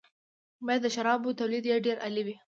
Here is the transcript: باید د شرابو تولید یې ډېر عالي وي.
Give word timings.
باید 0.65 0.81
د 0.83 0.87
شرابو 0.95 1.37
تولید 1.39 1.63
یې 1.69 1.83
ډېر 1.85 1.97
عالي 2.03 2.23
وي. 2.25 2.35